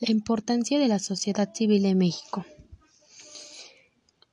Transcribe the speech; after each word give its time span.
La 0.00 0.12
importancia 0.12 0.78
de 0.78 0.86
la 0.86 1.00
sociedad 1.00 1.52
civil 1.52 1.84
en 1.84 1.98
México. 1.98 2.44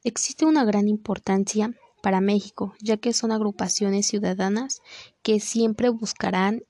Existe 0.03 0.45
una 0.45 0.63
gran 0.63 0.87
importancia 0.87 1.73
para 2.03 2.21
México, 2.21 2.75
ya 2.81 2.97
que 2.97 3.13
son 3.13 3.31
agrupaciones 3.31 4.05
ciudadanas 4.05 4.83
que 5.23 5.39
siempre 5.39 5.89
buscarán 5.89 6.61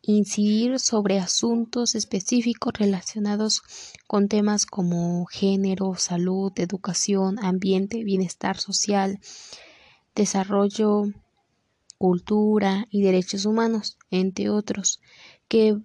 incidir 0.00 0.78
sobre 0.78 1.18
asuntos 1.18 1.96
específicos 1.96 2.72
relacionados 2.74 3.62
con 4.06 4.28
temas 4.28 4.64
como 4.64 5.26
género, 5.26 5.96
salud, 5.96 6.52
educación, 6.54 7.40
ambiente, 7.44 8.04
bienestar 8.04 8.58
social, 8.58 9.18
desarrollo, 10.14 11.06
cultura 11.98 12.86
y 12.92 13.02
derechos 13.02 13.44
humanos, 13.44 13.98
entre 14.12 14.50
otros, 14.50 15.00
que 15.48 15.76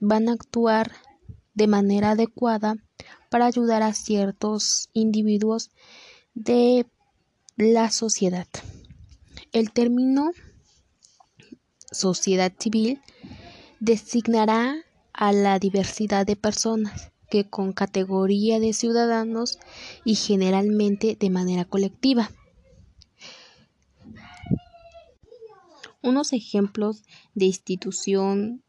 van 0.00 0.28
a 0.28 0.32
actuar 0.32 0.90
de 1.58 1.66
manera 1.66 2.12
adecuada 2.12 2.76
para 3.30 3.46
ayudar 3.46 3.82
a 3.82 3.92
ciertos 3.92 4.90
individuos 4.92 5.70
de 6.34 6.86
la 7.56 7.90
sociedad. 7.90 8.46
El 9.50 9.72
término 9.72 10.30
sociedad 11.90 12.52
civil 12.56 13.00
designará 13.80 14.76
a 15.12 15.32
la 15.32 15.58
diversidad 15.58 16.24
de 16.24 16.36
personas 16.36 17.10
que 17.28 17.50
con 17.50 17.72
categoría 17.72 18.60
de 18.60 18.72
ciudadanos 18.72 19.58
y 20.04 20.14
generalmente 20.14 21.16
de 21.18 21.28
manera 21.28 21.64
colectiva. 21.64 22.30
Unos 26.02 26.32
ejemplos 26.32 27.02
de 27.34 27.46
institución 27.46 28.62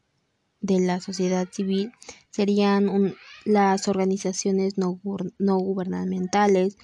de 0.60 0.80
la 0.80 1.00
sociedad 1.00 1.48
civil 1.50 1.92
serían 2.30 3.14
las 3.44 3.88
organizaciones 3.88 4.78
no, 4.78 5.00
no 5.38 5.58
gubernamentales 5.58 6.76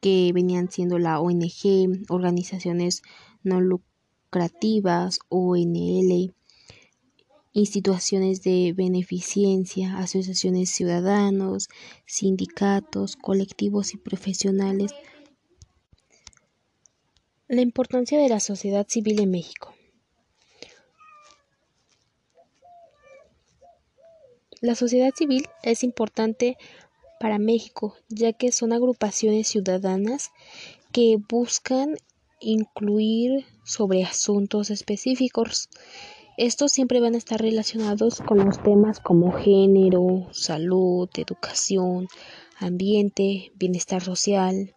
que 0.00 0.30
venían 0.32 0.70
siendo 0.70 0.98
la 0.98 1.20
ONG, 1.20 2.04
organizaciones 2.08 3.02
no 3.42 3.60
lucrativas, 3.60 5.18
ONL, 5.28 6.34
instituciones 7.52 8.42
de 8.42 8.72
beneficencia, 8.76 9.98
asociaciones 9.98 10.70
ciudadanos, 10.70 11.68
sindicatos, 12.06 13.16
colectivos 13.16 13.94
y 13.94 13.96
profesionales. 13.96 14.92
La 17.48 17.62
importancia 17.62 18.18
de 18.18 18.28
la 18.28 18.40
sociedad 18.40 18.86
civil 18.88 19.20
en 19.20 19.30
México. 19.30 19.74
La 24.60 24.74
sociedad 24.74 25.14
civil 25.14 25.46
es 25.62 25.84
importante 25.84 26.56
para 27.20 27.38
México, 27.38 27.94
ya 28.08 28.32
que 28.32 28.50
son 28.50 28.72
agrupaciones 28.72 29.46
ciudadanas 29.46 30.32
que 30.90 31.16
buscan 31.28 31.96
incluir 32.40 33.44
sobre 33.64 34.02
asuntos 34.02 34.70
específicos. 34.70 35.68
Estos 36.36 36.72
siempre 36.72 37.00
van 37.00 37.14
a 37.14 37.18
estar 37.18 37.40
relacionados 37.40 38.20
con 38.20 38.44
los 38.44 38.60
temas 38.62 38.98
como 38.98 39.32
género, 39.32 40.28
salud, 40.32 41.08
educación, 41.16 42.08
ambiente, 42.58 43.52
bienestar 43.54 44.02
social, 44.02 44.74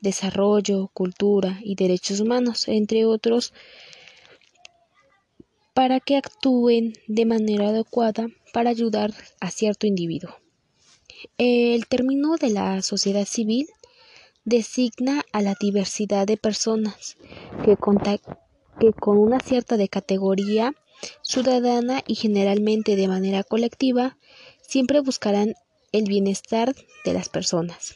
desarrollo, 0.00 0.88
cultura 0.94 1.58
y 1.64 1.74
derechos 1.74 2.20
humanos, 2.20 2.68
entre 2.68 3.06
otros, 3.06 3.52
para 5.78 6.00
que 6.00 6.16
actúen 6.16 6.94
de 7.06 7.24
manera 7.24 7.68
adecuada 7.68 8.26
para 8.52 8.68
ayudar 8.68 9.14
a 9.38 9.52
cierto 9.52 9.86
individuo. 9.86 10.34
El 11.38 11.86
término 11.86 12.34
de 12.34 12.50
la 12.50 12.82
sociedad 12.82 13.24
civil 13.26 13.68
designa 14.44 15.22
a 15.32 15.40
la 15.40 15.54
diversidad 15.60 16.26
de 16.26 16.36
personas 16.36 17.16
que, 17.64 17.76
que 18.80 18.92
con 18.92 19.18
una 19.18 19.38
cierta 19.38 19.76
categoría 19.86 20.74
ciudadana 21.22 22.02
y 22.08 22.16
generalmente 22.16 22.96
de 22.96 23.06
manera 23.06 23.44
colectiva 23.44 24.18
siempre 24.60 24.98
buscarán 24.98 25.54
el 25.92 26.06
bienestar 26.06 26.74
de 27.04 27.12
las 27.12 27.28
personas. 27.28 27.94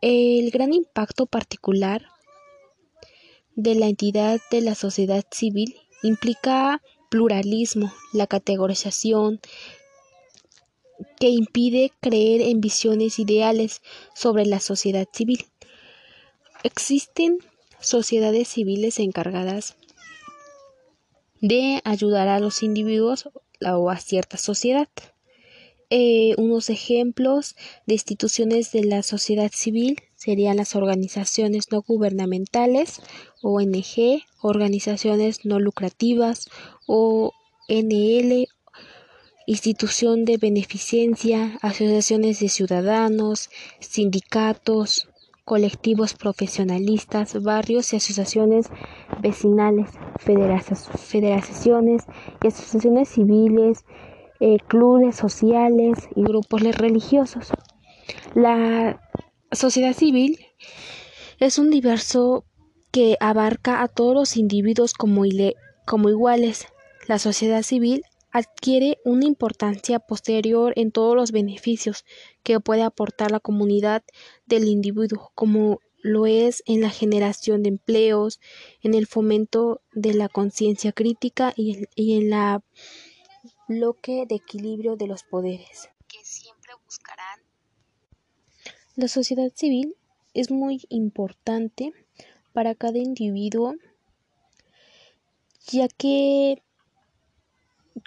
El 0.00 0.50
gran 0.50 0.72
impacto 0.72 1.26
particular 1.26 2.06
de 3.56 3.74
la 3.74 3.88
entidad 3.88 4.40
de 4.50 4.62
la 4.62 4.74
sociedad 4.74 5.22
civil 5.30 5.74
implica 6.02 6.82
pluralismo, 7.08 7.92
la 8.12 8.26
categorización 8.26 9.40
que 11.18 11.28
impide 11.28 11.92
creer 12.00 12.42
en 12.42 12.60
visiones 12.60 13.18
ideales 13.18 13.82
sobre 14.14 14.46
la 14.46 14.60
sociedad 14.60 15.06
civil. 15.12 15.46
Existen 16.62 17.38
sociedades 17.80 18.48
civiles 18.48 18.98
encargadas 18.98 19.76
de 21.40 21.80
ayudar 21.84 22.28
a 22.28 22.40
los 22.40 22.62
individuos 22.62 23.28
o 23.60 23.90
a 23.90 23.96
cierta 23.98 24.36
sociedad. 24.36 24.88
Eh, 25.88 26.34
unos 26.36 26.68
ejemplos 26.68 27.54
de 27.86 27.94
instituciones 27.94 28.72
de 28.72 28.82
la 28.82 29.04
sociedad 29.04 29.52
civil 29.54 30.00
serían 30.16 30.56
las 30.56 30.74
organizaciones 30.74 31.70
no 31.70 31.82
gubernamentales, 31.82 33.00
ONG, 33.40 34.24
organizaciones 34.42 35.44
no 35.44 35.60
lucrativas, 35.60 36.48
ONL, 36.88 38.48
institución 39.46 40.24
de 40.24 40.38
beneficencia, 40.38 41.56
asociaciones 41.62 42.40
de 42.40 42.48
ciudadanos, 42.48 43.48
sindicatos, 43.78 45.08
colectivos 45.44 46.14
profesionalistas, 46.14 47.40
barrios 47.40 47.92
y 47.92 47.96
asociaciones 47.96 48.66
vecinales, 49.22 49.90
federaciones 50.18 52.02
y 52.42 52.46
asociaciones 52.48 53.08
civiles, 53.10 53.84
eh, 54.40 54.58
clubes 54.68 55.16
sociales 55.16 56.08
y 56.14 56.22
grupos 56.22 56.62
religiosos. 56.62 57.48
La 58.34 59.00
sociedad 59.52 59.94
civil 59.94 60.38
es 61.38 61.58
un 61.58 61.70
diverso 61.70 62.44
que 62.90 63.16
abarca 63.20 63.82
a 63.82 63.88
todos 63.88 64.14
los 64.14 64.36
individuos 64.36 64.94
como, 64.94 65.24
iguales. 65.26 66.66
La 67.08 67.18
sociedad 67.18 67.62
civil 67.62 68.02
adquiere 68.30 68.98
una 69.04 69.26
importancia 69.26 69.98
posterior 69.98 70.72
en 70.76 70.92
todos 70.92 71.14
los 71.16 71.32
beneficios 71.32 72.04
que 72.42 72.60
puede 72.60 72.82
aportar 72.82 73.30
la 73.30 73.40
comunidad 73.40 74.02
del 74.46 74.68
individuo, 74.68 75.30
como 75.34 75.80
lo 76.02 76.26
es 76.26 76.62
en 76.66 76.80
la 76.80 76.90
generación 76.90 77.62
de 77.62 77.70
empleos, 77.70 78.40
en 78.82 78.94
el 78.94 79.06
fomento 79.06 79.80
de 79.92 80.14
la 80.14 80.28
conciencia 80.28 80.92
crítica 80.92 81.52
y 81.56 82.16
en 82.16 82.30
la 82.30 82.62
bloque 83.68 84.26
de 84.28 84.36
equilibrio 84.36 84.96
de 84.96 85.06
los 85.06 85.24
poderes, 85.24 85.88
que 86.08 86.24
siempre 86.24 86.72
buscarán. 86.84 87.40
La 88.94 89.08
sociedad 89.08 89.50
civil 89.54 89.96
es 90.34 90.50
muy 90.50 90.82
importante 90.88 91.92
para 92.52 92.74
cada 92.74 92.98
individuo, 92.98 93.74
ya 95.68 95.88
que, 95.88 96.62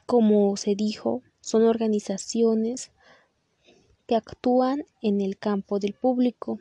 como 0.05 0.55
se 0.57 0.75
dijo, 0.75 1.21
son 1.41 1.63
organizaciones 1.63 2.91
que 4.07 4.15
actúan 4.15 4.85
en 5.01 5.21
el 5.21 5.37
campo 5.37 5.79
del 5.79 5.93
público. 5.93 6.59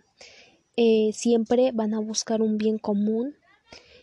Eh, 0.76 1.12
siempre 1.14 1.72
van 1.72 1.94
a 1.94 2.00
buscar 2.00 2.42
un 2.42 2.58
bien 2.58 2.78
común 2.78 3.36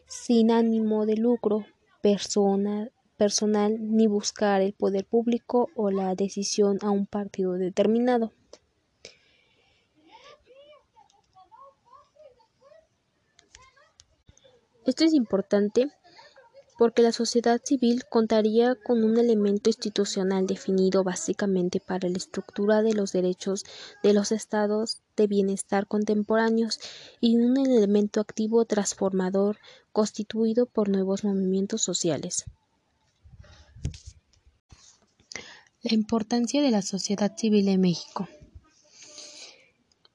sin 0.08 0.52
ánimo 0.52 1.06
de 1.06 1.18
lucro 1.18 1.66
personal 2.02 2.92
personal 3.18 3.78
ni 3.80 4.08
buscar 4.08 4.62
el 4.62 4.74
poder 4.74 5.06
público 5.06 5.70
o 5.76 5.92
la 5.92 6.16
decisión 6.16 6.78
a 6.82 6.90
un 6.90 7.06
partido 7.06 7.54
determinado. 7.54 8.32
Esto 14.86 15.04
es 15.04 15.14
importante 15.14 15.90
porque 16.78 17.02
la 17.02 17.12
sociedad 17.12 17.62
civil 17.64 18.04
contaría 18.10 18.76
con 18.76 19.04
un 19.04 19.18
elemento 19.18 19.70
institucional 19.70 20.46
definido 20.46 21.04
básicamente 21.04 21.80
para 21.80 22.10
la 22.10 22.18
estructura 22.18 22.82
de 22.82 22.94
los 22.94 23.12
derechos 23.12 23.64
de 24.04 24.14
los 24.14 24.32
estados 24.32 25.02
de 25.16 25.28
bienestar 25.28 25.88
contemporáneos 25.88 26.80
y 27.22 27.38
un 27.38 27.58
elemento 27.58 28.20
activo 28.20 28.66
transformador 28.66 29.58
constituido 29.92 30.66
por 30.66 30.90
nuevos 30.90 31.24
movimientos 31.24 31.82
sociales. 31.82 32.46
La 35.82 35.94
importancia 35.94 36.62
de 36.62 36.72
la 36.72 36.82
sociedad 36.82 37.36
civil 37.38 37.68
en 37.68 37.82
México. 37.82 38.28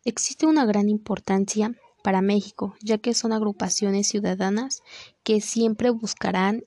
Existe 0.05 0.47
una 0.47 0.65
gran 0.65 0.89
importancia 0.89 1.75
para 2.03 2.23
México, 2.23 2.75
ya 2.81 2.99
que 2.99 3.15
son 3.15 3.33
agrupaciones 3.33 4.09
ciudadanas 4.09 4.83
que 5.23 5.41
siempre 5.41 5.91
buscarán 5.91 6.65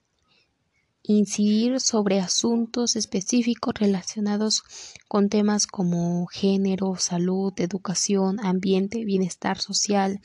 incidir 1.03 1.81
sobre 1.81 2.19
asuntos 2.19 2.95
específicos 2.95 3.73
relacionados 3.73 4.63
con 5.09 5.27
temas 5.27 5.67
como 5.67 6.25
género, 6.27 6.95
salud, 6.97 7.53
educación, 7.57 8.39
ambiente, 8.39 9.03
bienestar 9.03 9.59
social, 9.59 10.21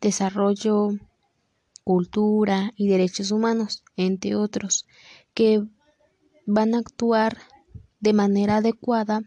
desarrollo, 0.00 0.90
cultura 1.84 2.74
y 2.76 2.88
derechos 2.88 3.30
humanos, 3.30 3.82
entre 3.96 4.36
otros, 4.36 4.86
que 5.32 5.64
van 6.48 6.74
a 6.74 6.78
actuar 6.78 7.36
de 8.00 8.14
manera 8.14 8.56
adecuada 8.56 9.20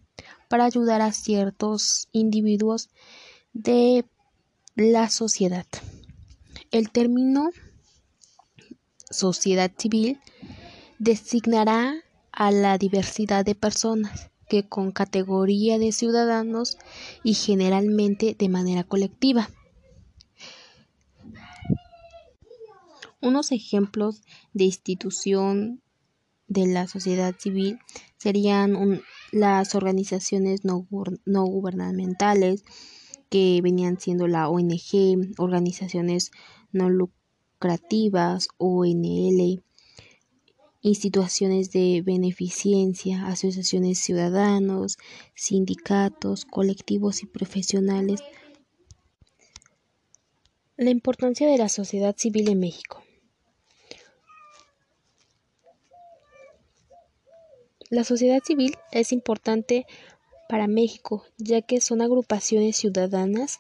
para 0.50 0.66
ayudar 0.66 1.02
a 1.02 1.14
ciertos 1.14 2.08
individuos 2.12 2.90
de 3.54 4.06
la 4.76 5.08
sociedad. 5.10 5.68
El 6.72 6.90
término 6.90 7.52
sociedad 9.12 9.72
civil 9.78 10.20
designará 10.98 11.94
a 12.32 12.50
la 12.50 12.80
diversidad 12.80 13.46
de 13.46 13.54
personas 13.54 14.32
que 14.50 14.68
con 14.68 14.92
categoría 14.92 15.78
de 15.78 15.92
ciudadanos 15.92 16.78
y 17.24 17.36
generalmente 17.36 18.36
de 18.38 18.50
manera 18.50 18.84
colectiva. 18.84 19.48
Unos 23.22 23.52
ejemplos 23.52 24.24
de 24.54 24.64
institución 24.64 25.84
de 26.52 26.68
la 26.68 26.86
sociedad 26.86 27.34
civil 27.38 27.80
serían 28.18 29.02
las 29.32 29.74
organizaciones 29.74 30.66
no, 30.66 30.86
no 31.26 31.46
gubernamentales 31.46 32.66
que 33.30 33.62
venían 33.64 33.98
siendo 33.98 34.28
la 34.28 34.50
ONG, 34.50 35.34
organizaciones 35.38 36.32
no 36.74 36.90
lucrativas, 36.90 38.50
ONL, 38.58 39.64
instituciones 40.82 41.72
de 41.72 42.02
beneficencia, 42.06 43.28
asociaciones 43.28 44.00
ciudadanos, 44.00 44.98
sindicatos, 45.34 46.44
colectivos 46.44 47.24
y 47.24 47.28
profesionales. 47.28 48.20
La 50.76 50.90
importancia 50.90 51.48
de 51.48 51.58
la 51.58 51.70
sociedad 51.70 52.14
civil 52.18 52.50
en 52.50 52.60
México. 52.60 53.01
La 57.92 58.06
sociedad 58.06 58.42
civil 58.42 58.78
es 58.94 59.12
importante 59.12 59.86
para 60.48 60.68
México, 60.68 61.26
ya 61.38 61.62
que 61.62 61.82
son 61.82 62.02
agrupaciones 62.02 62.78
ciudadanas 62.78 63.60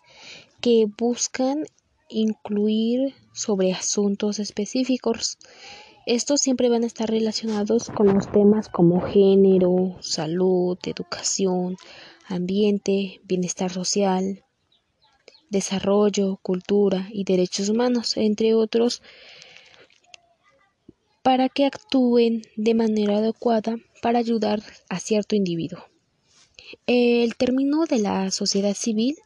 que 0.61 0.87
buscan 0.97 1.65
incluir 2.07 3.13
sobre 3.33 3.73
asuntos 3.73 4.39
específicos. 4.39 5.37
Estos 6.05 6.39
siempre 6.39 6.69
van 6.69 6.83
a 6.83 6.87
estar 6.87 7.09
relacionados 7.09 7.89
con 7.89 8.07
los 8.07 8.31
temas 8.31 8.69
como 8.69 9.01
género, 9.01 9.97
salud, 9.99 10.77
educación, 10.85 11.75
ambiente, 12.25 13.19
bienestar 13.25 13.69
social, 13.69 14.45
desarrollo, 15.49 16.39
cultura 16.41 17.09
y 17.11 17.25
derechos 17.25 17.67
humanos, 17.67 18.15
entre 18.15 18.53
otros, 18.53 19.01
para 21.21 21.49
que 21.49 21.65
actúen 21.65 22.41
de 22.55 22.73
manera 22.73 23.17
adecuada 23.17 23.77
para 24.01 24.19
ayudar 24.19 24.61
a 24.89 24.99
cierto 24.99 25.35
individuo. 25.35 25.85
El 26.87 27.35
término 27.35 27.85
de 27.85 27.99
la 27.99 28.31
sociedad 28.31 28.73
civil 28.73 29.17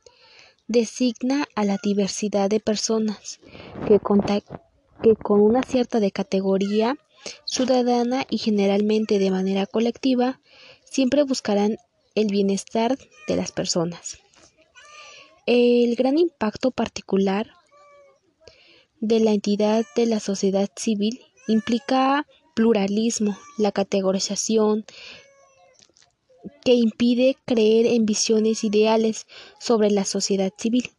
designa 0.67 1.45
a 1.55 1.63
la 1.63 1.77
diversidad 1.81 2.49
de 2.49 2.59
personas 2.59 3.39
que, 3.87 3.99
con 3.99 5.41
una 5.41 5.63
cierta 5.63 5.99
de 5.99 6.11
categoría 6.11 6.97
ciudadana 7.45 8.25
y 8.29 8.37
generalmente 8.39 9.19
de 9.19 9.31
manera 9.31 9.65
colectiva, 9.65 10.39
siempre 10.83 11.23
buscarán 11.23 11.77
el 12.15 12.27
bienestar 12.27 12.97
de 13.27 13.35
las 13.35 13.51
personas. 13.51 14.19
El 15.45 15.95
gran 15.95 16.17
impacto 16.17 16.71
particular 16.71 17.51
de 18.99 19.19
la 19.19 19.31
entidad 19.31 19.85
de 19.95 20.07
la 20.07 20.19
sociedad 20.19 20.69
civil 20.75 21.19
implica 21.47 22.25
pluralismo, 22.53 23.37
la 23.57 23.71
categorización 23.71 24.85
que 26.63 26.73
impide 26.73 27.37
creer 27.45 27.85
en 27.85 28.05
visiones 28.05 28.63
ideales 28.63 29.27
sobre 29.59 29.91
la 29.91 30.05
sociedad 30.05 30.51
civil. 30.57 30.91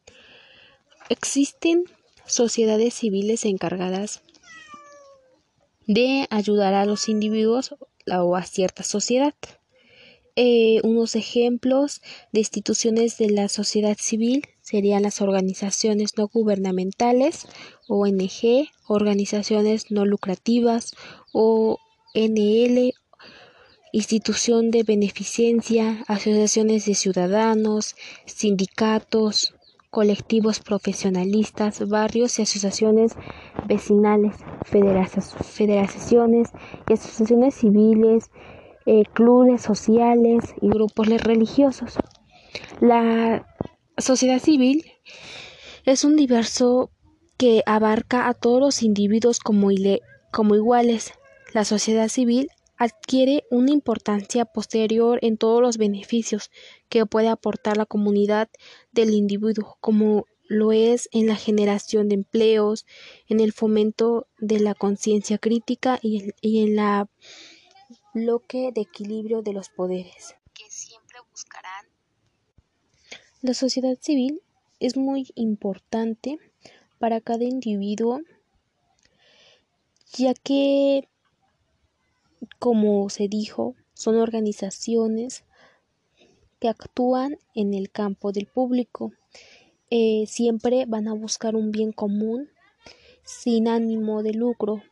Existen 1.09 1.85
sociedades 2.27 2.95
civiles 2.95 3.45
encargadas 3.45 4.23
de 5.87 6.27
ayudar 6.31 6.75
a 6.75 6.85
los 6.85 7.09
individuos 7.09 7.75
o 8.11 8.37
a 8.37 8.43
cierta 8.43 8.83
sociedad. 8.83 9.35
Eh, 10.39 10.81
unos 10.83 11.17
ejemplos 11.17 12.03
de 12.31 12.41
instituciones 12.41 13.17
de 13.17 13.31
la 13.31 13.49
sociedad 13.49 13.97
civil 13.99 14.43
serían 14.61 15.03
las 15.03 15.23
organizaciones 15.23 16.19
no 16.19 16.29
gubernamentales, 16.29 17.49
ONG, 17.89 18.69
organizaciones 18.87 19.91
no 19.91 20.05
lucrativas, 20.05 20.93
ONL, 21.33 22.93
institución 23.93 24.71
de 24.71 24.83
beneficencia, 24.83 26.05
asociaciones 26.07 26.85
de 26.85 26.95
ciudadanos, 26.95 27.97
sindicatos, 28.27 29.55
colectivos 29.89 30.61
profesionalistas, 30.61 31.89
barrios 31.89 32.39
y 32.39 32.43
asociaciones 32.43 33.13
vecinales, 33.67 34.37
federaciones 34.67 36.51
y 36.87 36.93
asociaciones 36.93 37.55
civiles, 37.55 38.31
eh, 38.87 39.03
clubes 39.13 39.63
sociales 39.63 40.55
y 40.61 40.69
grupos 40.69 41.09
religiosos. 41.09 41.95
La 42.81 43.47
sociedad 43.99 44.39
civil 44.39 44.85
es 45.85 46.05
un 46.05 46.17
diverso 46.17 46.91
que 47.37 47.63
abarca 47.67 48.29
a 48.29 48.35
todos 48.35 48.61
los 48.61 48.83
individuos 48.83 49.41
como, 49.41 49.69
como 50.33 50.55
iguales. 50.55 51.13
La 51.53 51.65
sociedad 51.65 52.09
civil 52.09 52.49
adquiere 52.77 53.45
una 53.51 53.73
importancia 53.73 54.45
posterior 54.45 55.19
en 55.23 55.37
todos 55.37 55.63
los 55.63 55.79
beneficios 55.79 56.51
que 56.89 57.07
puede 57.07 57.29
aportar 57.29 57.77
la 57.77 57.87
comunidad 57.87 58.49
del 58.93 59.15
individuo, 59.15 59.77
como 59.81 60.27
lo 60.49 60.73
es 60.73 61.09
en 61.13 61.27
la 61.27 61.37
generación 61.37 62.09
de 62.09 62.15
empleos, 62.15 62.87
en 63.29 63.41
el 63.41 63.53
fomento 63.53 64.29
de 64.39 64.61
la 64.61 64.75
conciencia 64.75 65.39
crítica 65.39 65.99
y, 66.03 66.33
en 66.43 66.77
la 66.77 67.09
bloque 68.17 68.73
de 68.75 68.81
equilibrio 68.81 69.43
de 69.43 69.53
los 69.53 69.69
poderes 69.69 70.37
que 70.55 70.65
siempre 70.71 71.19
buscarán. 71.31 71.85
La 73.43 73.53
sociedad 73.53 73.99
civil 74.01 74.41
es 74.81 74.97
muy 74.97 75.27
importante 75.35 76.39
para 76.99 77.21
cada 77.21 77.45
individuo 77.45 78.23
ya 80.15 80.33
que 80.33 81.07
como 82.59 83.11
se 83.11 83.29
dijo, 83.29 83.75
son 83.93 84.17
organizaciones 84.17 85.45
que 86.59 86.69
actúan 86.69 87.37
en 87.55 87.75
el 87.75 87.91
campo 87.91 88.33
del 88.33 88.47
público. 88.47 89.13
Eh, 89.91 90.25
siempre 90.27 90.87
van 90.87 91.07
a 91.07 91.13
buscar 91.13 91.55
un 91.55 91.71
bien 91.71 91.93
común 91.93 92.49
sin 93.25 93.69
ánimo 93.69 94.23
de 94.23 94.33
lucro 94.33 94.83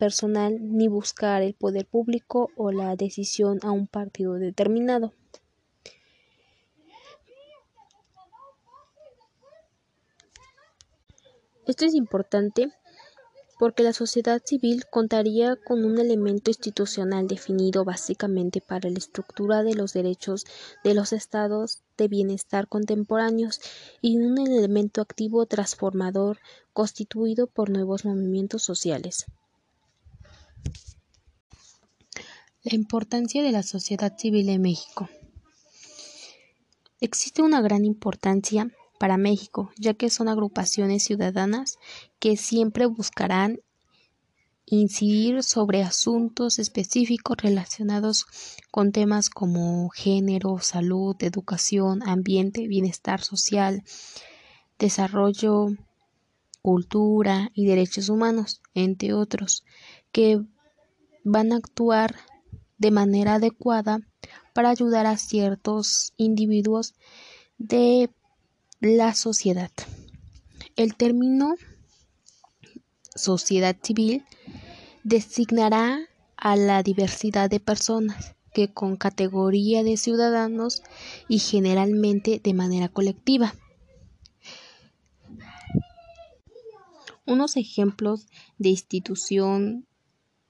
personal 0.00 0.56
ni 0.60 0.88
buscar 0.88 1.42
el 1.42 1.52
poder 1.52 1.86
público 1.86 2.48
o 2.56 2.72
la 2.72 2.96
decisión 2.96 3.60
a 3.62 3.70
un 3.70 3.86
partido 3.86 4.34
determinado. 4.34 5.12
Esto 11.66 11.84
es 11.84 11.94
importante 11.94 12.72
porque 13.58 13.82
la 13.82 13.92
sociedad 13.92 14.40
civil 14.42 14.86
contaría 14.90 15.54
con 15.54 15.84
un 15.84 15.98
elemento 15.98 16.50
institucional 16.50 17.28
definido 17.28 17.84
básicamente 17.84 18.62
para 18.62 18.88
la 18.88 18.96
estructura 18.96 19.62
de 19.62 19.74
los 19.74 19.92
derechos 19.92 20.46
de 20.82 20.94
los 20.94 21.12
estados 21.12 21.82
de 21.98 22.08
bienestar 22.08 22.68
contemporáneos 22.68 23.60
y 24.00 24.16
un 24.16 24.38
elemento 24.38 25.02
activo 25.02 25.44
transformador 25.44 26.38
constituido 26.72 27.46
por 27.48 27.68
nuevos 27.68 28.06
movimientos 28.06 28.62
sociales. 28.62 29.26
La 32.62 32.74
importancia 32.74 33.42
de 33.42 33.52
la 33.52 33.62
sociedad 33.62 34.16
civil 34.18 34.48
en 34.48 34.62
México. 34.62 35.08
Existe 37.00 37.40
una 37.40 37.62
gran 37.62 37.84
importancia 37.84 38.70
para 38.98 39.16
México, 39.16 39.70
ya 39.78 39.94
que 39.94 40.10
son 40.10 40.28
agrupaciones 40.28 41.02
ciudadanas 41.04 41.78
que 42.18 42.36
siempre 42.36 42.84
buscarán 42.84 43.60
incidir 44.66 45.42
sobre 45.42 45.82
asuntos 45.82 46.58
específicos 46.58 47.38
relacionados 47.38 48.26
con 48.70 48.92
temas 48.92 49.30
como 49.30 49.88
género, 49.88 50.58
salud, 50.60 51.16
educación, 51.20 52.02
ambiente, 52.06 52.68
bienestar 52.68 53.22
social, 53.22 53.82
desarrollo, 54.78 55.68
cultura 56.62 57.50
y 57.54 57.66
derechos 57.66 58.10
humanos, 58.10 58.60
entre 58.74 59.14
otros, 59.14 59.64
que 60.12 60.40
van 61.24 61.52
a 61.52 61.56
actuar 61.56 62.16
de 62.78 62.90
manera 62.90 63.34
adecuada 63.34 64.00
para 64.54 64.70
ayudar 64.70 65.06
a 65.06 65.16
ciertos 65.16 66.12
individuos 66.16 66.94
de 67.58 68.10
la 68.80 69.14
sociedad. 69.14 69.70
El 70.76 70.96
término 70.96 71.54
sociedad 73.14 73.76
civil 73.82 74.24
designará 75.04 76.00
a 76.36 76.56
la 76.56 76.82
diversidad 76.82 77.50
de 77.50 77.60
personas 77.60 78.34
que 78.52 78.72
con 78.72 78.96
categoría 78.96 79.84
de 79.84 79.96
ciudadanos 79.96 80.82
y 81.28 81.38
generalmente 81.38 82.40
de 82.42 82.54
manera 82.54 82.88
colectiva. 82.88 83.54
Unos 87.26 87.56
ejemplos 87.56 88.26
de 88.58 88.70
institución 88.70 89.86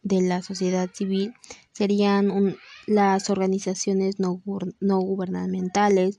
de 0.02 0.22
la 0.22 0.42
sociedad 0.42 0.90
civil 0.92 1.34
serían 1.72 2.56
las 2.86 3.30
organizaciones 3.30 4.18
no, 4.18 4.42
no 4.80 5.00
gubernamentales 5.00 6.18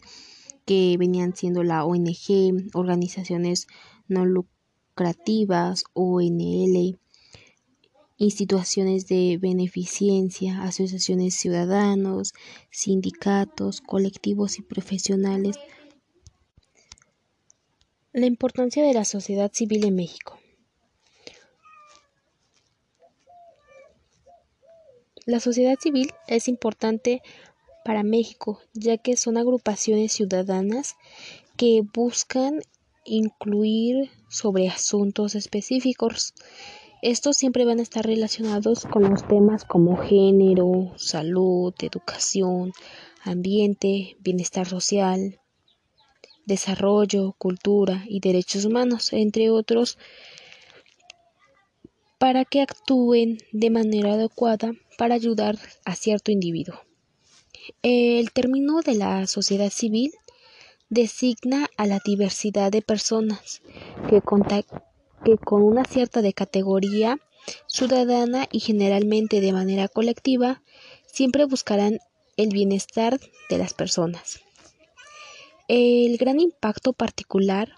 que 0.65 0.95
venían 0.97 1.35
siendo 1.35 1.63
la 1.63 1.85
ONG, 1.85 2.69
organizaciones 2.73 3.67
no 4.07 4.25
lucrativas, 4.25 5.83
ONL, 5.93 6.99
instituciones 8.17 9.07
de 9.07 9.39
beneficencia, 9.41 10.61
asociaciones 10.61 11.33
ciudadanos, 11.33 12.33
sindicatos, 12.69 13.81
colectivos 13.81 14.59
y 14.59 14.61
profesionales. 14.61 15.57
La 18.13 18.27
importancia 18.27 18.83
de 18.83 18.93
la 18.93 19.05
sociedad 19.05 19.51
civil 19.51 19.85
en 19.85 19.95
México. 19.95 20.40
La 25.25 25.39
sociedad 25.39 25.75
civil 25.79 26.11
es 26.27 26.47
importante 26.47 27.21
para 27.85 28.03
México, 28.03 28.59
ya 28.73 28.97
que 28.97 29.15
son 29.15 29.37
agrupaciones 29.37 30.13
ciudadanas 30.13 30.95
que 31.57 31.83
buscan 31.93 32.61
incluir 33.05 34.09
sobre 34.29 34.67
asuntos 34.67 35.35
específicos. 35.35 36.33
Estos 37.03 37.37
siempre 37.37 37.65
van 37.65 37.79
a 37.79 37.83
estar 37.83 38.05
relacionados 38.05 38.85
con 38.85 39.09
los 39.09 39.27
temas 39.27 39.63
como 39.65 39.97
género, 39.97 40.93
salud, 40.97 41.73
educación, 41.81 42.71
ambiente, 43.23 44.17
bienestar 44.19 44.67
social, 44.67 45.39
desarrollo, 46.45 47.35
cultura 47.37 48.03
y 48.07 48.19
derechos 48.19 48.65
humanos, 48.65 49.13
entre 49.13 49.49
otros, 49.51 49.97
para 52.21 52.45
que 52.45 52.61
actúen 52.61 53.39
de 53.51 53.71
manera 53.71 54.13
adecuada 54.13 54.73
para 54.95 55.15
ayudar 55.15 55.57
a 55.85 55.95
cierto 55.95 56.31
individuo. 56.31 56.79
El 57.81 58.31
término 58.31 58.81
de 58.81 58.93
la 58.93 59.25
sociedad 59.25 59.71
civil 59.71 60.11
designa 60.87 61.67
a 61.77 61.87
la 61.87 61.99
diversidad 62.05 62.71
de 62.71 62.83
personas 62.83 63.63
que, 64.07 64.21
con 64.21 65.63
una 65.63 65.83
cierta 65.83 66.21
categoría 66.31 67.19
ciudadana 67.65 68.47
y 68.51 68.59
generalmente 68.59 69.41
de 69.41 69.53
manera 69.53 69.87
colectiva 69.87 70.61
siempre 71.07 71.45
buscarán 71.45 71.97
el 72.37 72.49
bienestar 72.49 73.19
de 73.49 73.57
las 73.57 73.73
personas. 73.73 74.41
El 75.67 76.17
gran 76.17 76.39
impacto 76.39 76.93
particular 76.93 77.73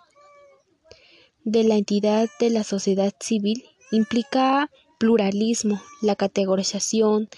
de 1.45 1.63
la 1.63 1.75
entidad 1.75 2.27
de 2.41 2.49
la 2.49 2.65
sociedad 2.65 3.13
civil 3.21 3.63
implica 3.93 4.69
pluralismo, 4.97 5.81
la 6.01 6.15
categorización 6.15 7.29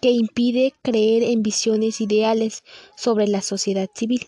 que 0.00 0.10
impide 0.10 0.74
creer 0.82 1.22
en 1.22 1.42
visiones 1.42 2.00
ideales 2.00 2.64
sobre 2.96 3.26
la 3.26 3.42
sociedad 3.42 3.88
civil. 3.94 4.26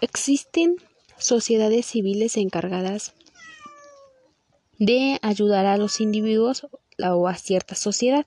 Existen 0.00 0.76
sociedades 1.18 1.86
civiles 1.86 2.36
encargadas 2.36 3.14
de 4.78 5.18
ayudar 5.22 5.66
a 5.66 5.76
los 5.76 6.00
individuos 6.00 6.66
o 6.98 7.28
a 7.28 7.34
cierta 7.34 7.74
sociedad. 7.74 8.26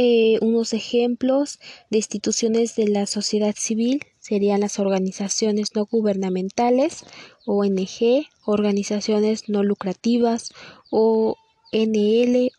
Eh, 0.00 0.38
unos 0.42 0.74
ejemplos 0.74 1.58
de 1.90 1.98
instituciones 1.98 2.76
de 2.76 2.86
la 2.86 3.04
sociedad 3.06 3.56
civil 3.56 4.04
serían 4.20 4.60
las 4.60 4.78
organizaciones 4.78 5.74
no 5.74 5.86
gubernamentales, 5.86 7.04
ONG, 7.46 8.28
organizaciones 8.44 9.48
no 9.48 9.64
lucrativas, 9.64 10.52
ONL, 10.92 12.52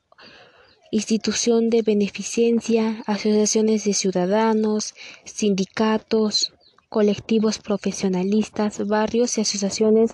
institución 0.91 1.69
de 1.69 1.81
beneficencia, 1.81 3.03
asociaciones 3.07 3.85
de 3.85 3.93
ciudadanos, 3.93 4.93
sindicatos, 5.23 6.51
colectivos 6.89 7.59
profesionalistas, 7.59 8.85
barrios 8.85 9.37
y 9.37 9.41
asociaciones 9.41 10.11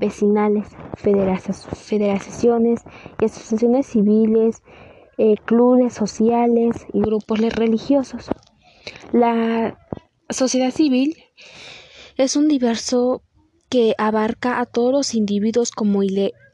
vecinales, 0.00 0.68
federaciones 0.96 2.80
y 3.20 3.24
asociaciones 3.26 3.88
civiles, 3.88 4.62
eh, 5.18 5.34
clubes 5.44 5.94
sociales 5.94 6.86
y 6.92 7.00
grupos 7.00 7.38
religiosos. 7.38 8.26
La 9.12 9.78
sociedad 10.30 10.70
civil 10.70 11.16
es 12.16 12.36
un 12.36 12.48
diverso 12.48 13.22
que 13.68 13.94
abarca 13.98 14.60
a 14.60 14.66
todos 14.66 14.92
los 14.92 15.14
individuos 15.14 15.70
como, 15.70 16.00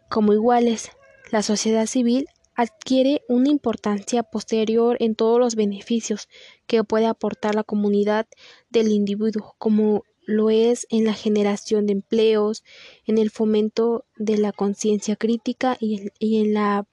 como 0.09 0.33
iguales. 0.33 0.91
La 1.31 1.43
sociedad 1.43 1.87
civil 1.87 2.27
adquiere 2.55 3.23
una 3.29 3.51
importancia 3.51 4.25
posterior 4.25 4.97
en 4.99 5.15
todos 5.15 5.39
los 5.39 5.55
beneficios 5.55 6.29
que 6.67 6.83
puede 6.83 7.07
aportar 7.07 7.55
la 7.55 7.63
comunidad 7.63 8.27
del 8.69 8.91
individuo, 8.91 9.55
como 9.59 10.03
lo 10.27 10.51
es 10.51 10.87
en 10.91 11.05
la 11.05 11.15
generación 11.15 11.87
de 11.87 11.93
empleos, 11.93 12.65
en 13.07 13.17
el 13.19 13.31
fomento 13.31 14.05
de 14.17 14.39
la 14.39 14.53
conciencia 14.53 15.17
crítica 15.17 15.77
y, 15.81 16.11
en 16.21 16.53
la 16.53 16.87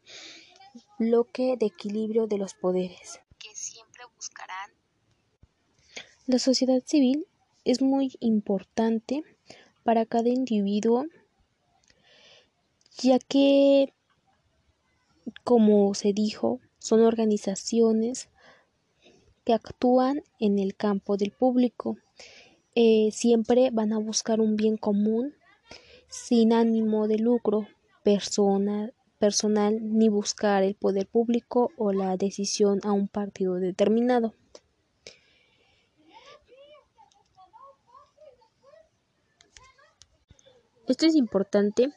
bloque 1.00 1.56
de 1.58 1.66
equilibrio 1.68 2.28
de 2.28 2.38
los 2.38 2.54
poderes 2.54 3.20
que 3.40 3.50
siempre 3.54 4.04
buscarán. 4.16 4.72
La 6.28 6.40
sociedad 6.40 6.82
civil 6.86 7.28
es 7.64 7.82
muy 7.82 8.16
importante 8.20 9.24
para 9.84 10.06
cada 10.06 10.30
individuo 10.30 11.06
ya 12.98 13.20
que 13.20 13.94
como 15.44 15.94
se 15.94 16.14
dijo, 16.14 16.60
son 16.80 17.02
organizaciones 17.02 18.30
que 19.44 19.54
actúan 19.54 20.24
en 20.40 20.60
el 20.60 20.76
campo 20.76 21.18
del 21.18 21.32
público. 21.32 21.98
Eh, 22.76 23.10
siempre 23.12 23.70
van 23.72 23.94
a 23.94 24.00
buscar 24.00 24.40
un 24.40 24.56
bien 24.56 24.78
común 24.78 25.34
sin 26.10 26.54
ánimo 26.54 27.08
de 27.08 27.20
lucro 27.20 27.68
personal 29.20 29.78
ni 29.82 30.10
buscar 30.10 30.64
el 30.64 30.76
poder 30.76 31.08
público 31.08 31.72
o 31.78 31.92
la 31.92 32.18
decisión 32.18 32.80
a 32.84 32.92
un 32.92 33.08
partido 33.08 33.56
determinado. 33.56 34.34
Esto 40.88 41.08
es 41.08 41.16
importante 41.16 41.92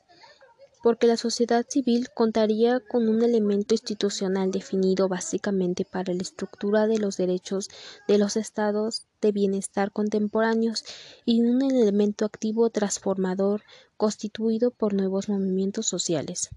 porque 0.82 1.06
la 1.06 1.16
sociedad 1.16 1.66
civil 1.68 2.08
contaría 2.14 2.80
con 2.80 3.08
un 3.08 3.22
elemento 3.22 3.75
institucional 3.75 4.50
definido 4.50 5.08
básicamente 5.08 5.84
para 5.84 6.14
la 6.14 6.22
estructura 6.22 6.87
de 6.87 6.98
los 6.98 7.16
derechos 7.16 7.68
de 8.06 8.16
los 8.16 8.37
estados 8.37 9.06
de 9.20 9.32
bienestar 9.32 9.92
contemporáneos 9.92 10.84
y 11.25 11.42
un 11.42 11.60
elemento 11.62 12.25
activo 12.25 12.70
transformador 12.70 13.62
constituido 13.96 14.70
por 14.70 14.94
nuevos 14.94 15.28
movimientos 15.28 15.87
sociales. 15.87 16.50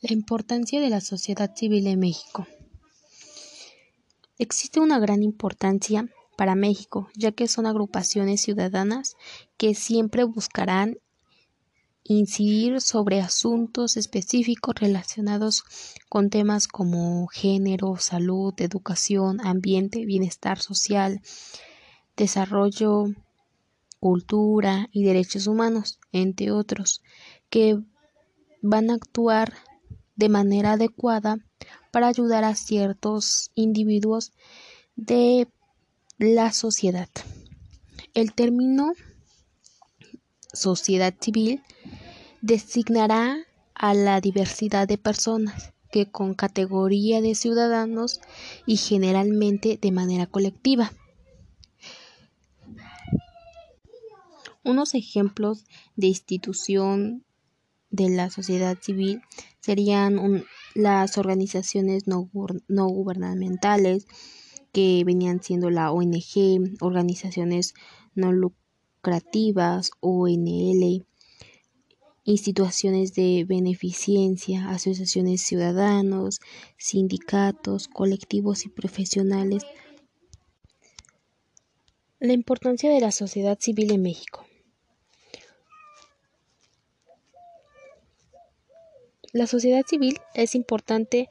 La 0.00 0.12
importancia 0.12 0.80
de 0.80 0.90
la 0.90 1.00
sociedad 1.00 1.54
civil 1.54 1.86
en 1.86 2.00
México. 2.00 2.46
Existe 4.38 4.80
una 4.80 4.98
gran 4.98 5.22
importancia 5.22 6.08
para 6.36 6.54
México, 6.56 7.08
ya 7.14 7.30
que 7.32 7.46
son 7.46 7.66
agrupaciones 7.66 8.40
ciudadanas 8.40 9.16
que 9.56 9.74
siempre 9.74 10.24
buscarán 10.24 10.98
incidir 12.04 12.80
sobre 12.80 13.20
asuntos 13.20 13.96
específicos 13.96 14.74
relacionados 14.74 15.62
con 16.08 16.30
temas 16.30 16.66
como 16.66 17.28
género, 17.28 17.96
salud, 17.98 18.54
educación, 18.58 19.40
ambiente, 19.46 20.04
bienestar 20.04 20.58
social, 20.58 21.20
desarrollo, 22.16 23.04
cultura 24.00 24.88
y 24.90 25.04
derechos 25.04 25.46
humanos, 25.46 26.00
entre 26.10 26.50
otros, 26.50 27.02
que 27.50 27.78
van 28.62 28.90
a 28.90 28.94
actuar 28.94 29.52
de 30.16 30.28
manera 30.28 30.72
adecuada 30.72 31.38
para 31.90 32.08
ayudar 32.08 32.44
a 32.44 32.54
ciertos 32.54 33.50
individuos 33.54 34.32
de 34.96 35.48
la 36.18 36.52
sociedad. 36.52 37.08
El 38.14 38.32
término 38.32 38.92
sociedad 40.52 41.14
civil 41.20 41.62
designará 42.40 43.36
a 43.74 43.94
la 43.94 44.20
diversidad 44.20 44.86
de 44.86 44.98
personas 44.98 45.72
que 45.90 46.10
con 46.10 46.34
categoría 46.34 47.20
de 47.20 47.34
ciudadanos 47.34 48.20
y 48.66 48.76
generalmente 48.76 49.78
de 49.80 49.92
manera 49.92 50.26
colectiva. 50.26 50.92
Unos 54.64 54.94
ejemplos 54.94 55.64
de 55.96 56.06
institución 56.06 57.24
de 57.92 58.08
la 58.08 58.30
sociedad 58.30 58.76
civil 58.80 59.22
serían 59.60 60.44
las 60.74 61.18
organizaciones 61.18 62.08
no, 62.08 62.28
no, 62.66 62.88
gubernamentales 62.88 64.06
que 64.72 65.02
venían 65.04 65.42
siendo 65.42 65.70
la 65.70 65.92
ONG, 65.92 66.78
organizaciones 66.80 67.74
no 68.14 68.32
lucrativas, 68.32 69.90
ONL, 70.00 71.06
instituciones 72.24 73.14
de 73.14 73.44
beneficencia, 73.46 74.70
asociaciones 74.70 75.42
ciudadanos, 75.42 76.40
sindicatos, 76.78 77.88
colectivos 77.88 78.64
y 78.64 78.70
profesionales. 78.70 79.64
La 82.20 82.32
importancia 82.32 82.90
de 82.90 83.00
la 83.00 83.10
sociedad 83.10 83.58
civil 83.60 83.92
en 83.92 84.02
México. 84.02 84.46
La 89.32 89.46
sociedad 89.46 89.82
civil 89.86 90.18
es 90.34 90.54
importante 90.54 91.30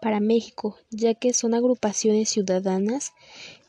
para 0.00 0.20
México, 0.20 0.78
ya 0.90 1.14
que 1.14 1.34
son 1.34 1.54
agrupaciones 1.54 2.28
ciudadanas 2.28 3.14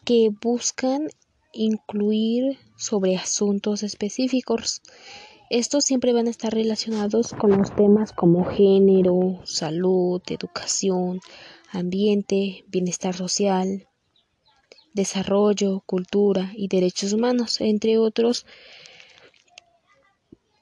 que 0.05 0.29
buscan 0.29 1.09
incluir 1.53 2.59
sobre 2.77 3.15
asuntos 3.15 3.81
específicos. 3.81 4.83
Estos 5.49 5.85
siempre 5.85 6.13
van 6.13 6.27
a 6.27 6.29
estar 6.29 6.53
relacionados 6.53 7.33
con 7.33 7.57
los 7.57 7.75
temas 7.75 8.13
como 8.13 8.45
género, 8.45 9.41
salud, 9.43 10.21
educación, 10.27 11.19
ambiente, 11.71 12.65
bienestar 12.67 13.15
social, 13.15 13.87
desarrollo, 14.93 15.81
cultura 15.87 16.51
y 16.55 16.67
derechos 16.67 17.11
humanos, 17.13 17.59
entre 17.59 17.97
otros, 17.97 18.45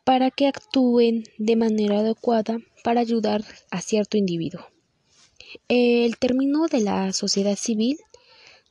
para 0.06 0.32
que 0.32 0.48
actúen 0.48 1.26
de 1.38 1.58
manera 1.58 2.00
adecuada 2.00 2.60
para 2.84 3.02
ayudar 3.02 3.44
a 3.70 3.82
cierto 3.82 4.18
individuo. 4.18 4.66
El 5.68 6.18
término 6.18 6.68
de 6.68 6.82
la 6.82 7.14
sociedad 7.14 7.56
civil 7.56 7.98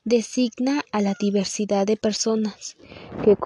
designa 0.05 0.83
a 0.93 1.01
la 1.01 1.15
diversidad 1.19 1.87
de 1.87 1.97
personas 1.97 2.77
que, 3.25 3.37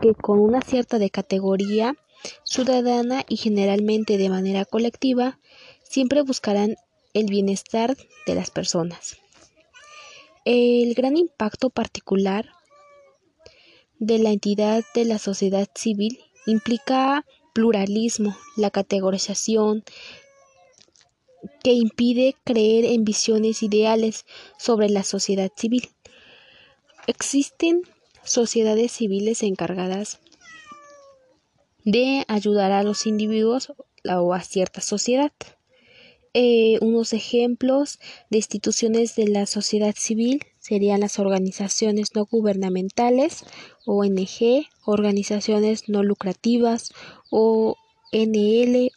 que 0.00 0.14
con 0.14 0.40
una 0.40 0.60
cierta 0.60 0.98
de 0.98 1.10
categoría 1.10 1.96
ciudadana 2.44 3.24
y 3.28 3.36
generalmente 3.36 4.18
de 4.18 4.28
manera 4.28 4.64
colectiva, 4.64 5.38
siempre 5.82 6.22
buscarán 6.22 6.76
el 7.14 7.26
bienestar 7.26 7.96
de 8.26 8.34
las 8.34 8.50
personas. 8.50 9.18
El 10.44 10.94
gran 10.94 11.16
impacto 11.16 11.70
particular 11.70 12.50
de 13.98 14.18
la 14.18 14.30
entidad 14.30 14.84
de 14.94 15.04
la 15.04 15.18
sociedad 15.18 15.68
civil 15.74 16.18
implica 16.46 17.24
pluralismo, 17.52 18.36
la 18.56 18.70
categorización 18.70 19.84
que 21.62 21.72
impide 21.72 22.36
creer 22.44 22.84
en 22.84 23.04
visiones 23.04 23.62
ideales 23.62 24.26
sobre 24.58 24.88
la 24.88 25.02
sociedad 25.02 25.50
civil. 25.56 25.90
Existen 27.06 27.82
sociedades 28.24 28.92
civiles 28.92 29.42
encargadas 29.42 30.20
de 31.84 32.24
ayudar 32.28 32.70
a 32.70 32.84
los 32.84 33.06
individuos 33.06 33.72
o 34.08 34.34
a 34.34 34.40
cierta 34.40 34.80
sociedad. 34.80 35.32
Eh, 36.34 36.78
unos 36.80 37.12
ejemplos 37.12 37.98
de 38.30 38.38
instituciones 38.38 39.16
de 39.16 39.28
la 39.28 39.44
sociedad 39.44 39.94
civil 39.94 40.40
serían 40.58 41.00
las 41.00 41.18
organizaciones 41.18 42.14
no 42.14 42.24
gubernamentales, 42.24 43.44
ONG, 43.84 44.66
organizaciones 44.86 45.90
no 45.90 46.02
lucrativas, 46.02 46.90
ONL, 47.30 48.92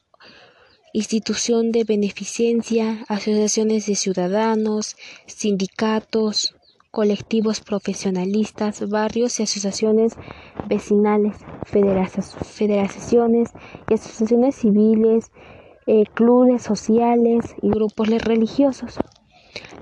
institución 0.94 1.74
de 1.74 1.84
beneficencia, 1.84 3.04
asociaciones 3.10 3.86
de 3.86 3.96
ciudadanos, 3.96 4.96
sindicatos, 5.26 6.56
colectivos 6.90 7.60
profesionalistas, 7.60 8.88
barrios 8.88 9.42
y 9.42 9.44
asociaciones 9.44 10.14
vecinales, 10.70 11.36
federaciones 11.66 13.50
y 13.90 13.94
asociaciones 13.94 14.56
civiles, 14.56 15.32
eh, 15.88 16.06
clubes 16.14 16.64
sociales 16.64 17.56
y 17.62 17.70
grupos 17.70 18.08
religiosos. 18.10 18.96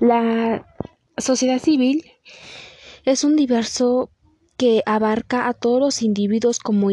La 0.00 0.66
sociedad 1.16 1.58
civil 1.58 2.04
es 3.04 3.24
un 3.24 3.36
diverso 3.36 4.10
que 4.56 4.82
abarca 4.86 5.48
a 5.48 5.54
todos 5.54 5.80
los 5.80 6.02
individuos 6.02 6.58
como, 6.58 6.88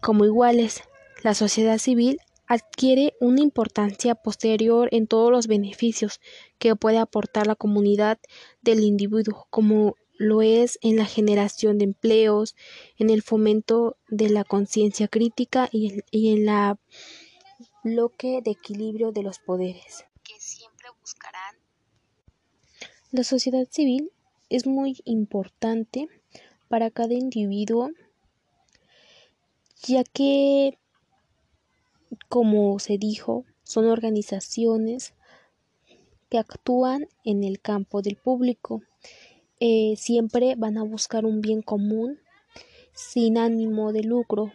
como 0.00 0.24
iguales. 0.24 0.82
La 1.22 1.34
sociedad 1.34 1.78
civil 1.78 2.18
adquiere 2.46 3.14
una 3.20 3.40
importancia 3.40 4.14
posterior 4.14 4.88
en 4.92 5.06
todos 5.06 5.30
los 5.30 5.46
beneficios 5.46 6.20
que 6.58 6.76
puede 6.76 6.98
aportar 6.98 7.46
la 7.46 7.56
comunidad 7.56 8.18
del 8.62 8.80
individuo, 8.82 9.46
como 9.50 9.94
lo 10.16 10.42
es 10.42 10.78
en 10.82 10.96
la 10.96 11.06
generación 11.06 11.78
de 11.78 11.84
empleos, 11.84 12.54
en 12.98 13.10
el 13.10 13.22
fomento 13.22 13.96
de 14.08 14.28
la 14.28 14.44
conciencia 14.44 15.08
crítica 15.08 15.68
y, 15.72 16.02
en 16.12 16.46
la 16.46 16.78
bloque 17.84 18.40
de 18.42 18.50
equilibrio 18.50 19.12
de 19.12 19.22
los 19.22 19.38
poderes 19.38 20.04
que 20.24 20.40
siempre 20.40 20.88
buscarán. 21.00 21.56
La 23.12 23.22
sociedad 23.22 23.68
civil 23.70 24.10
es 24.48 24.66
muy 24.66 25.00
importante 25.04 26.08
para 26.68 26.90
cada 26.90 27.14
individuo 27.14 27.90
ya 29.86 30.02
que 30.02 30.78
como 32.28 32.78
se 32.78 32.98
dijo, 32.98 33.44
son 33.62 33.86
organizaciones 33.86 35.14
que 36.28 36.38
actúan 36.38 37.08
en 37.24 37.44
el 37.44 37.60
campo 37.60 38.02
del 38.02 38.16
público. 38.16 38.82
Eh, 39.60 39.94
siempre 39.96 40.54
van 40.56 40.78
a 40.78 40.82
buscar 40.82 41.24
un 41.24 41.40
bien 41.40 41.62
común 41.62 42.18
sin 42.92 43.38
ánimo 43.38 43.92
de 43.92 44.02
lucro 44.02 44.52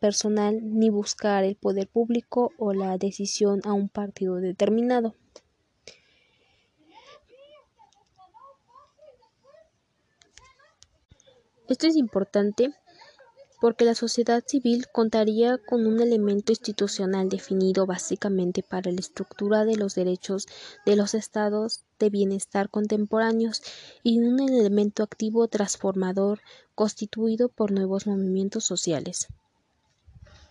personal 0.00 0.58
ni 0.62 0.90
buscar 0.90 1.44
el 1.44 1.54
poder 1.54 1.86
público 1.86 2.52
o 2.58 2.72
la 2.72 2.98
decisión 2.98 3.60
a 3.64 3.72
un 3.72 3.88
partido 3.88 4.36
determinado. 4.36 5.14
Esto 11.68 11.86
es 11.86 11.94
importante 11.94 12.74
porque 13.60 13.84
la 13.84 13.94
sociedad 13.94 14.42
civil 14.44 14.86
contaría 14.90 15.58
con 15.58 15.86
un 15.86 16.00
elemento 16.00 16.50
institucional 16.50 17.28
definido 17.28 17.86
básicamente 17.86 18.62
para 18.62 18.90
la 18.90 18.98
estructura 18.98 19.64
de 19.64 19.76
los 19.76 19.94
derechos 19.94 20.46
de 20.86 20.96
los 20.96 21.14
estados 21.14 21.84
de 21.98 22.10
bienestar 22.10 22.70
contemporáneos 22.70 23.62
y 24.02 24.18
un 24.18 24.40
elemento 24.40 25.02
activo 25.02 25.46
transformador 25.46 26.40
constituido 26.74 27.50
por 27.50 27.70
nuevos 27.70 28.06
movimientos 28.06 28.64
sociales. 28.64 29.28